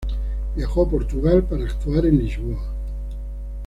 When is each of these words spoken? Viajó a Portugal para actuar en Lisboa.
Viajó 0.55 0.81
a 0.81 0.89
Portugal 0.89 1.43
para 1.43 1.63
actuar 1.65 2.07
en 2.07 2.17
Lisboa. 2.17 2.65